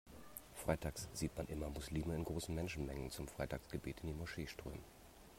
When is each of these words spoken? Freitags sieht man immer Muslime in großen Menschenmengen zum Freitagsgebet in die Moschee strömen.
Freitags 0.55 1.09
sieht 1.13 1.37
man 1.37 1.45
immer 1.45 1.69
Muslime 1.69 2.15
in 2.15 2.23
großen 2.23 2.55
Menschenmengen 2.55 3.11
zum 3.11 3.27
Freitagsgebet 3.27 3.99
in 4.01 4.07
die 4.07 4.13
Moschee 4.15 4.47
strömen. 4.47 4.83